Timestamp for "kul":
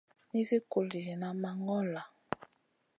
0.71-0.85